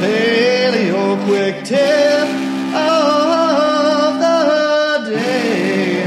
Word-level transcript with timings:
Paleo 0.00 1.24
quick 1.24 1.64
tip 1.64 2.28
of 2.74 4.20
the 4.20 5.10
day. 5.10 6.02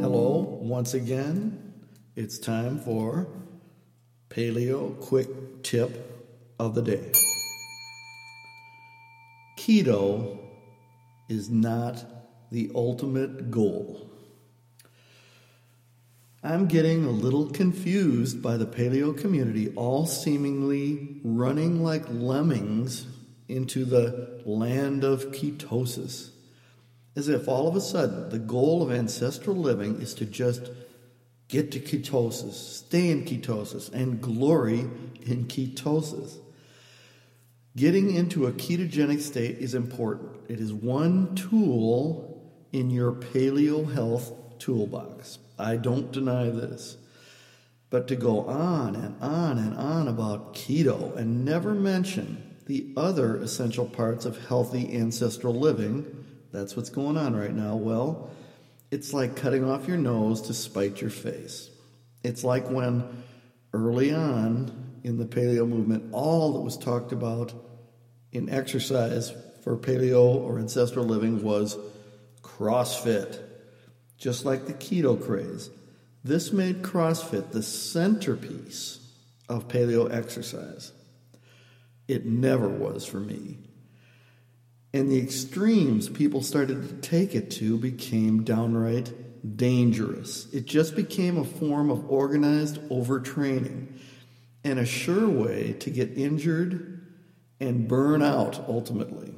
Hello, 0.00 0.58
once 0.60 0.94
again. 0.94 1.74
It's 2.16 2.40
time 2.40 2.80
for 2.80 3.28
Paleo 4.30 4.98
quick 5.00 5.62
tip 5.62 5.92
of 6.58 6.74
the 6.74 6.82
day. 6.82 7.12
Keto 9.56 10.38
is 11.28 11.50
not 11.50 12.04
the 12.50 12.72
ultimate 12.74 13.52
goal. 13.52 14.09
I'm 16.50 16.66
getting 16.66 17.04
a 17.04 17.10
little 17.10 17.48
confused 17.48 18.42
by 18.42 18.56
the 18.56 18.66
paleo 18.66 19.16
community, 19.16 19.72
all 19.76 20.04
seemingly 20.04 21.20
running 21.22 21.84
like 21.84 22.02
lemmings 22.08 23.06
into 23.46 23.84
the 23.84 24.42
land 24.44 25.04
of 25.04 25.26
ketosis. 25.26 26.30
As 27.14 27.28
if 27.28 27.46
all 27.46 27.68
of 27.68 27.76
a 27.76 27.80
sudden 27.80 28.30
the 28.30 28.40
goal 28.40 28.82
of 28.82 28.90
ancestral 28.90 29.54
living 29.54 30.02
is 30.02 30.12
to 30.14 30.26
just 30.26 30.72
get 31.46 31.70
to 31.70 31.78
ketosis, 31.78 32.54
stay 32.54 33.10
in 33.10 33.24
ketosis, 33.24 33.88
and 33.92 34.20
glory 34.20 34.80
in 35.24 35.44
ketosis. 35.44 36.38
Getting 37.76 38.12
into 38.12 38.48
a 38.48 38.52
ketogenic 38.52 39.20
state 39.20 39.58
is 39.58 39.76
important. 39.76 40.32
It 40.48 40.58
is 40.58 40.72
one 40.72 41.36
tool 41.36 42.52
in 42.72 42.90
your 42.90 43.12
paleo 43.12 43.92
health 43.92 44.32
toolbox. 44.60 45.38
I 45.58 45.76
don't 45.76 46.12
deny 46.12 46.50
this. 46.50 46.96
But 47.90 48.06
to 48.08 48.16
go 48.16 48.46
on 48.46 48.94
and 48.94 49.20
on 49.20 49.58
and 49.58 49.76
on 49.76 50.06
about 50.06 50.54
keto 50.54 51.16
and 51.16 51.44
never 51.44 51.74
mention 51.74 52.56
the 52.66 52.92
other 52.96 53.36
essential 53.36 53.84
parts 53.84 54.24
of 54.24 54.46
healthy 54.46 54.96
ancestral 54.96 55.54
living, 55.54 56.24
that's 56.52 56.76
what's 56.76 56.90
going 56.90 57.16
on 57.16 57.34
right 57.34 57.52
now. 57.52 57.74
Well, 57.74 58.30
it's 58.92 59.12
like 59.12 59.34
cutting 59.34 59.68
off 59.68 59.88
your 59.88 59.96
nose 59.96 60.42
to 60.42 60.54
spite 60.54 61.00
your 61.00 61.10
face. 61.10 61.68
It's 62.22 62.44
like 62.44 62.70
when 62.70 63.24
early 63.72 64.14
on 64.14 65.00
in 65.02 65.18
the 65.18 65.24
paleo 65.24 65.68
movement, 65.68 66.12
all 66.12 66.52
that 66.52 66.60
was 66.60 66.78
talked 66.78 67.10
about 67.10 67.52
in 68.30 68.48
exercise 68.48 69.32
for 69.64 69.76
paleo 69.76 70.36
or 70.36 70.58
ancestral 70.58 71.04
living 71.04 71.42
was 71.42 71.76
CrossFit 72.42 73.49
just 74.20 74.44
like 74.44 74.66
the 74.66 74.74
keto 74.74 75.20
craze. 75.20 75.70
This 76.22 76.52
made 76.52 76.82
CrossFit 76.82 77.50
the 77.50 77.62
centerpiece 77.62 78.98
of 79.48 79.66
paleo 79.66 80.12
exercise. 80.12 80.92
It 82.06 82.26
never 82.26 82.68
was 82.68 83.06
for 83.06 83.18
me. 83.18 83.58
And 84.92 85.10
the 85.10 85.20
extremes 85.20 86.08
people 86.08 86.42
started 86.42 86.88
to 86.88 87.08
take 87.08 87.34
it 87.34 87.50
to 87.52 87.78
became 87.78 88.44
downright 88.44 89.56
dangerous. 89.56 90.52
It 90.52 90.66
just 90.66 90.94
became 90.94 91.38
a 91.38 91.44
form 91.44 91.90
of 91.90 92.10
organized 92.10 92.80
overtraining 92.90 93.86
and 94.64 94.78
a 94.78 94.84
sure 94.84 95.28
way 95.28 95.72
to 95.80 95.90
get 95.90 96.18
injured 96.18 97.06
and 97.58 97.88
burn 97.88 98.22
out 98.22 98.62
ultimately. 98.68 99.32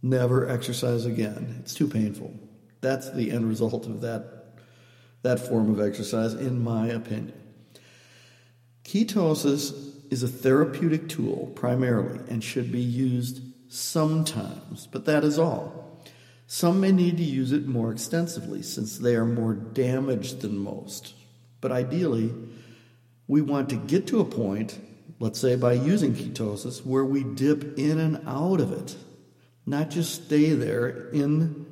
Never 0.00 0.48
exercise 0.48 1.04
again. 1.04 1.56
It's 1.60 1.74
too 1.74 1.88
painful. 1.88 2.32
That's 2.82 3.10
the 3.10 3.30
end 3.30 3.48
result 3.48 3.86
of 3.86 4.02
that, 4.02 4.58
that 5.22 5.40
form 5.40 5.70
of 5.70 5.80
exercise, 5.80 6.34
in 6.34 6.62
my 6.62 6.88
opinion. 6.88 7.32
Ketosis 8.84 9.72
is 10.12 10.22
a 10.22 10.28
therapeutic 10.28 11.08
tool 11.08 11.52
primarily 11.54 12.20
and 12.28 12.44
should 12.44 12.70
be 12.70 12.80
used 12.80 13.40
sometimes, 13.68 14.86
but 14.86 15.06
that 15.06 15.24
is 15.24 15.38
all. 15.38 16.02
Some 16.46 16.80
may 16.80 16.92
need 16.92 17.16
to 17.16 17.22
use 17.22 17.52
it 17.52 17.66
more 17.66 17.90
extensively 17.90 18.60
since 18.60 18.98
they 18.98 19.16
are 19.16 19.24
more 19.24 19.54
damaged 19.54 20.42
than 20.42 20.58
most. 20.58 21.14
But 21.62 21.72
ideally, 21.72 22.30
we 23.26 23.40
want 23.40 23.70
to 23.70 23.76
get 23.76 24.08
to 24.08 24.20
a 24.20 24.24
point, 24.26 24.78
let's 25.18 25.38
say 25.38 25.56
by 25.56 25.72
using 25.72 26.14
ketosis, 26.14 26.84
where 26.84 27.04
we 27.04 27.22
dip 27.24 27.78
in 27.78 27.98
and 27.98 28.20
out 28.26 28.60
of 28.60 28.72
it, 28.72 28.96
not 29.64 29.88
just 29.88 30.26
stay 30.26 30.50
there 30.50 31.08
in 31.10 31.71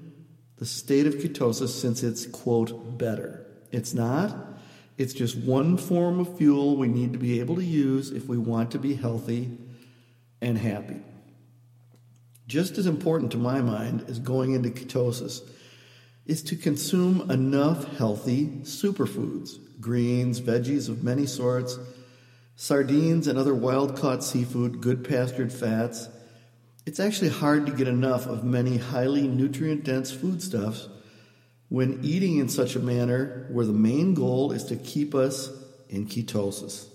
the 0.60 0.66
state 0.66 1.06
of 1.06 1.14
ketosis 1.14 1.70
since 1.70 2.02
it's, 2.02 2.26
quote, 2.26 2.98
better. 2.98 3.46
It's 3.72 3.94
not. 3.94 4.36
It's 4.98 5.14
just 5.14 5.36
one 5.36 5.78
form 5.78 6.20
of 6.20 6.36
fuel 6.36 6.76
we 6.76 6.86
need 6.86 7.14
to 7.14 7.18
be 7.18 7.40
able 7.40 7.56
to 7.56 7.64
use 7.64 8.10
if 8.10 8.26
we 8.26 8.36
want 8.36 8.70
to 8.72 8.78
be 8.78 8.94
healthy 8.94 9.56
and 10.42 10.58
happy. 10.58 11.00
Just 12.46 12.76
as 12.76 12.86
important 12.86 13.32
to 13.32 13.38
my 13.38 13.62
mind 13.62 14.04
as 14.06 14.18
going 14.18 14.52
into 14.52 14.68
ketosis 14.68 15.40
is 16.26 16.42
to 16.42 16.56
consume 16.56 17.30
enough 17.30 17.96
healthy 17.96 18.48
superfoods, 18.62 19.56
greens, 19.80 20.42
veggies 20.42 20.90
of 20.90 21.02
many 21.02 21.24
sorts, 21.24 21.78
sardines 22.56 23.26
and 23.26 23.38
other 23.38 23.54
wild 23.54 23.96
caught 23.96 24.22
seafood, 24.22 24.82
good 24.82 25.08
pastured 25.08 25.50
fats 25.52 26.08
it's 26.90 26.98
actually 26.98 27.28
hard 27.28 27.66
to 27.66 27.72
get 27.72 27.86
enough 27.86 28.26
of 28.26 28.42
many 28.42 28.76
highly 28.76 29.28
nutrient 29.28 29.84
dense 29.84 30.10
foodstuffs 30.10 30.88
when 31.68 32.00
eating 32.02 32.38
in 32.38 32.48
such 32.48 32.74
a 32.74 32.80
manner 32.80 33.46
where 33.52 33.64
the 33.64 33.72
main 33.72 34.12
goal 34.12 34.50
is 34.50 34.64
to 34.64 34.74
keep 34.74 35.14
us 35.14 35.52
in 35.88 36.04
ketosis. 36.04 36.88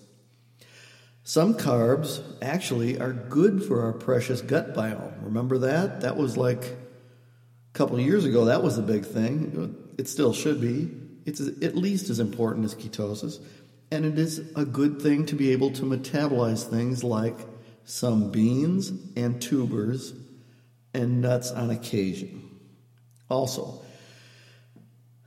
Some 1.24 1.54
carbs 1.54 2.22
actually 2.42 3.00
are 3.00 3.14
good 3.14 3.64
for 3.64 3.84
our 3.84 3.94
precious 3.94 4.42
gut 4.42 4.74
biome. 4.76 5.14
Remember 5.24 5.60
that? 5.60 6.02
That 6.02 6.18
was 6.18 6.36
like 6.36 6.66
a 6.66 7.72
couple 7.72 7.96
of 7.96 8.02
years 8.02 8.26
ago, 8.26 8.44
that 8.44 8.62
was 8.62 8.76
the 8.76 8.82
big 8.82 9.06
thing. 9.06 9.78
It 9.98 10.10
still 10.10 10.34
should 10.34 10.60
be. 10.60 10.92
It's 11.26 11.40
at 11.40 11.78
least 11.78 12.10
as 12.10 12.20
important 12.20 12.66
as 12.66 12.76
ketosis. 12.76 13.40
And 13.92 14.04
it 14.04 14.20
is 14.20 14.40
a 14.58 14.66
good 14.66 15.02
thing 15.02 15.26
to 15.28 15.36
be 15.36 15.54
able 15.54 15.72
to 15.72 15.84
metabolize 15.84 16.70
things 16.70 17.02
like 17.02 17.38
some 17.86 18.32
beans 18.32 18.92
and 19.16 19.42
tubers, 19.42 20.14
and 20.94 21.22
nuts 21.22 21.52
on 21.52 21.70
occasion. 21.70 22.60
Also, 23.30 23.82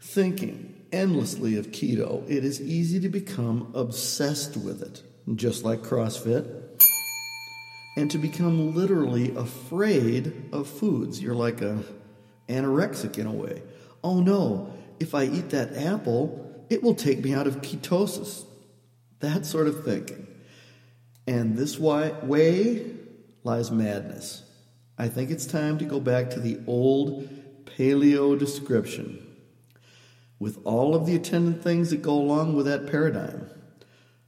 thinking 0.01 0.75
endlessly 0.93 1.57
of 1.57 1.69
keto, 1.69 2.29
it 2.29 2.45
is 2.45 2.61
easy 2.61 3.01
to 3.01 3.09
become 3.09 3.71
obsessed 3.75 4.57
with 4.57 4.83
it, 4.83 5.03
just 5.37 5.65
like 5.65 5.81
CrossFit, 5.81 6.83
and 7.97 8.11
to 8.11 8.19
become 8.19 8.75
literally 8.75 9.35
afraid 9.35 10.33
of 10.53 10.69
foods. 10.69 11.21
You're 11.21 11.35
like 11.35 11.61
a 11.61 11.83
anorexic 12.49 13.19
in 13.19 13.27
a 13.27 13.33
way. 13.33 13.63
Oh 14.03 14.21
no, 14.21 14.73
if 14.99 15.15
I 15.15 15.25
eat 15.25 15.51
that 15.51 15.77
apple, 15.77 16.65
it 16.71 16.83
will 16.83 16.95
take 16.95 17.23
me 17.23 17.35
out 17.35 17.47
of 17.47 17.61
ketosis. 17.61 18.45
That 19.21 19.45
sort 19.45 19.67
of 19.67 19.85
thinking. 19.85 20.27
And 21.29 21.59
this 21.59 21.79
way 21.79 22.87
lies 23.45 23.71
madness. 23.71 24.43
I 24.97 25.09
think 25.09 25.31
it's 25.31 25.45
time 25.45 25.77
to 25.77 25.85
go 25.85 26.01
back 26.01 26.31
to 26.31 26.41
the 26.41 26.59
old 26.67 27.29
paleo 27.67 28.39
description 28.39 29.27
with 30.39 30.59
all 30.65 30.95
of 30.95 31.05
the 31.05 31.15
attendant 31.15 31.63
things 31.63 31.91
that 31.91 32.01
go 32.01 32.15
along 32.15 32.57
with 32.57 32.65
that 32.65 32.87
paradigm 32.91 33.51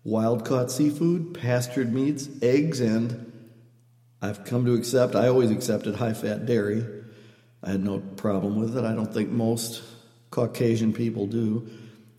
wild 0.04 0.44
caught 0.44 0.70
seafood, 0.70 1.32
pastured 1.32 1.90
meats, 1.90 2.28
eggs, 2.42 2.80
and 2.80 3.50
I've 4.20 4.44
come 4.44 4.66
to 4.66 4.74
accept, 4.74 5.14
I 5.14 5.28
always 5.28 5.50
accepted 5.50 5.94
high 5.96 6.12
fat 6.12 6.44
dairy. 6.44 6.84
I 7.62 7.70
had 7.70 7.82
no 7.82 8.00
problem 8.00 8.60
with 8.60 8.76
it. 8.76 8.84
I 8.84 8.94
don't 8.94 9.12
think 9.12 9.30
most 9.30 9.82
Caucasian 10.30 10.92
people 10.92 11.26
do. 11.26 11.66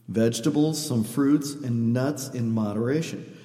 Vegetables, 0.07 0.83
some 0.83 1.03
fruits, 1.03 1.53
and 1.53 1.93
nuts 1.93 2.29
in 2.29 2.51
moderation. 2.51 3.37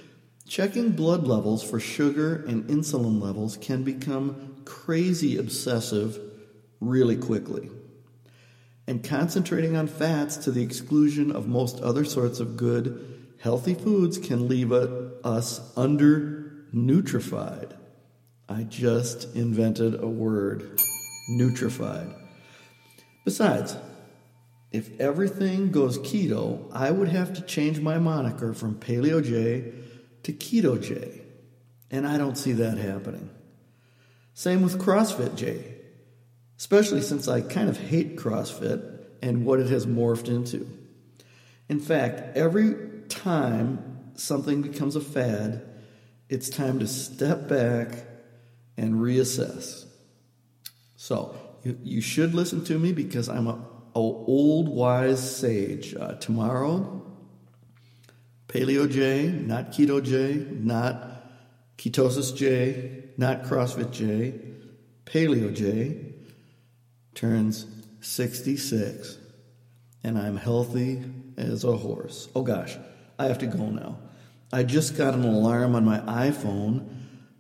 Checking 0.49 0.93
blood 0.93 1.27
levels 1.27 1.69
for 1.69 1.81
sugar 1.81 2.45
and 2.47 2.65
insulin 2.69 3.21
levels 3.21 3.57
can 3.57 3.83
become 3.83 4.63
crazy 4.65 5.37
obsessive 5.37 6.21
really 6.81 7.17
quickly. 7.17 7.69
And 8.87 9.03
concentrating 9.03 9.77
on 9.77 9.89
fats 9.89 10.37
to 10.39 10.53
the 10.53 10.63
exclusion 10.63 11.33
of 11.33 11.49
most 11.49 11.81
other 11.81 12.05
sorts 12.05 12.39
of 12.39 12.57
good, 12.57 13.35
healthy 13.41 13.75
foods 13.75 14.19
can 14.19 14.47
leave 14.47 14.71
us 14.71 15.73
under 15.77 16.65
nutrified. 16.73 17.77
I 18.49 18.63
just 18.63 19.35
invented 19.35 20.01
a 20.01 20.07
word 20.07 20.81
nutrified. 21.29 22.15
Besides, 23.25 23.77
if 24.71 25.01
everything 25.01 25.73
goes 25.73 25.99
keto, 25.99 26.71
I 26.73 26.93
would 26.93 27.09
have 27.09 27.35
to 27.35 27.43
change 27.43 27.81
my 27.81 27.99
moniker 27.99 28.55
from 28.55 28.77
Paleo 28.77 29.25
J 29.25 29.73
to 30.27 30.33
Keto 30.33 30.83
J. 30.83 31.21
And 31.89 32.05
I 32.05 32.19
don't 32.19 32.37
see 32.37 32.51
that 32.55 32.79
happening. 32.79 33.31
Same 34.35 34.63
with 34.63 34.77
CrossFit 34.77 35.37
J, 35.37 35.63
especially 36.59 37.01
since 37.01 37.29
I 37.29 37.43
kind 37.43 37.69
of 37.69 37.79
hate 37.79 38.17
CrossFit 38.17 39.05
and 39.23 39.47
what 39.47 39.61
it 39.61 39.69
has 39.69 39.87
morphed 39.87 40.27
into. 40.27 40.69
In 41.69 41.79
fact, 41.79 42.37
every 42.37 42.75
time 43.09 44.11
something 44.17 44.63
becomes 44.63 44.97
a 44.97 45.01
fad, 45.01 45.63
it's 46.29 46.51
time 46.51 46.81
to 46.81 46.89
step 46.89 47.49
back 47.49 48.05
and 48.77 48.95
reassess. 48.95 49.85
So, 50.97 51.39
you, 51.63 51.79
you 51.85 52.01
should 52.01 52.35
listen 52.35 52.65
to 52.65 52.79
me 52.81 52.93
because 52.93 53.29
I'm 53.29 53.47
a, 53.47 53.65
old 53.95 54.69
wise 54.69 55.37
sage. 55.37 55.95
Uh, 55.95 56.15
tomorrow, 56.15 57.03
Paleo 58.57 58.91
J, 58.91 59.27
not 59.27 59.71
Keto 59.71 60.03
J, 60.03 60.47
not 60.51 61.77
Ketosis 61.77 62.35
J, 62.35 63.03
not 63.19 63.43
CrossFit 63.43 63.91
J, 63.91 64.33
Paleo 65.05 65.55
J 65.55 66.15
turns 67.15 67.67
66 68.01 69.19
and 70.03 70.19
I'm 70.19 70.39
healthy 70.39 71.05
as 71.37 71.65
a 71.65 71.77
horse. 71.77 72.31
Oh 72.35 72.41
gosh, 72.41 72.79
I 73.19 73.27
have 73.27 73.37
to 73.41 73.47
go 73.47 73.67
now. 73.67 73.99
I 74.51 74.63
just 74.63 74.97
got 74.97 75.13
an 75.13 75.25
alarm 75.25 75.75
on 75.75 75.85
my 75.85 75.99
iPhone 76.01 76.89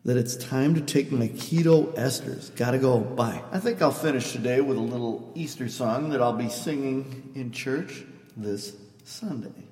that 0.04 0.18
it's 0.18 0.36
time 0.36 0.74
to 0.74 0.82
take 0.82 1.10
my 1.10 1.28
keto 1.28 1.94
esters. 1.94 2.54
Gotta 2.56 2.78
go. 2.78 3.00
Bye. 3.00 3.42
I 3.52 3.58
think 3.58 3.80
I'll 3.80 3.90
finish 3.90 4.32
today 4.32 4.60
with 4.60 4.76
a 4.76 4.80
little 4.80 5.32
Easter 5.34 5.70
song 5.70 6.10
that 6.10 6.20
I'll 6.20 6.36
be 6.36 6.50
singing 6.50 7.32
in 7.34 7.52
church 7.52 8.04
this 8.36 8.76
Sunday. 9.04 9.64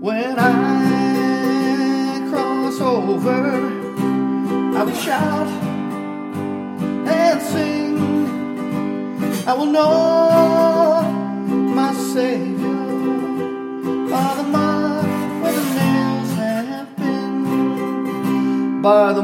When 0.00 0.38
I 0.38 0.52
cross 2.30 2.80
over, 2.80 3.42
I 4.78 4.82
will 4.84 4.94
shout 4.94 5.48
and 7.08 7.42
sing. 7.42 7.98
I 9.44 9.54
will 9.54 9.66
know 9.66 11.02
my 11.74 11.92
Savior 11.94 12.84
by 14.08 14.34
the 14.36 14.44
mark 14.44 15.42
where 15.42 15.52
the 15.52 15.64
nails 15.74 16.30
have 16.36 16.96
been. 16.96 18.80
By 18.80 19.12
the 19.14 19.22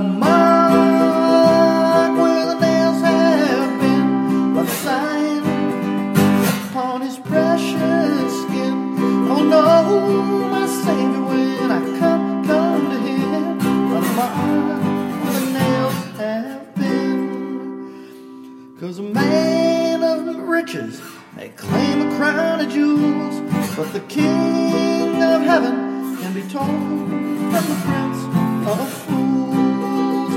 Cause 18.84 18.98
a 18.98 19.02
man 19.02 20.02
of 20.02 20.36
riches 20.46 21.00
may 21.34 21.48
claim 21.48 22.02
a 22.02 22.16
crown 22.19 22.60
of 22.60 22.69
jewels, 22.70 23.40
but 23.76 23.90
the 23.94 24.00
king 24.00 25.22
of 25.22 25.40
heaven 25.40 26.19
can 26.19 26.34
be 26.34 26.42
told 26.42 26.69
from 26.69 27.64
the 27.70 27.76
prince 27.82 28.20
of 28.69 28.86
fools 29.04 30.34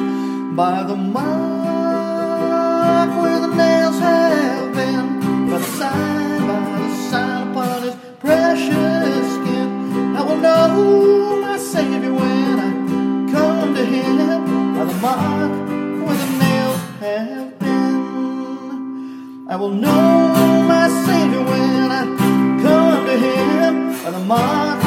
by 0.56 0.82
the 0.84 0.96
mark 0.96 1.28
where 3.22 3.40
the 3.42 3.54
nails 3.54 4.00
have 4.00 4.74
been, 4.74 5.50
by 5.50 5.58
the 5.58 5.66
sign, 5.66 6.48
by 6.48 6.80
the 6.88 6.96
sign 7.10 7.52
upon 7.52 7.82
his 7.82 7.96
precious 8.22 9.34
skin. 9.34 10.16
I 10.16 10.22
will 10.22 10.38
know 10.38 11.42
my 11.42 11.58
Savior 11.58 12.14
when 12.14 12.37
I 19.50 19.56
will 19.56 19.72
know 19.72 20.66
my 20.68 20.90
Savior 21.06 21.42
when 21.42 21.90
I 21.90 22.04
come 22.62 23.06
to 23.06 23.18
Him 23.18 24.04
by 24.04 24.12
the 24.12 24.20
mark 24.20 24.84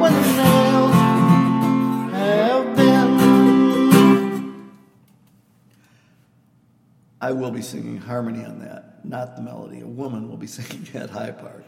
when 0.00 0.12
the 0.14 0.20
nails 0.38 0.94
have 2.14 2.76
been. 2.76 3.10
I 7.20 7.32
will 7.32 7.50
be 7.50 7.60
singing 7.60 7.98
harmony 7.98 8.42
on 8.42 8.60
that, 8.60 9.04
not 9.04 9.36
the 9.36 9.42
melody. 9.42 9.80
A 9.80 9.86
woman 9.86 10.26
will 10.30 10.38
be 10.38 10.46
singing 10.56 10.88
that 10.94 11.10
high 11.10 11.32
part. 11.32 11.66